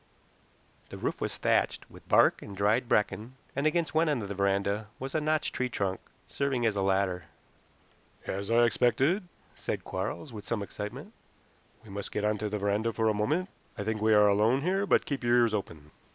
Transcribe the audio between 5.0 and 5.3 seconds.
a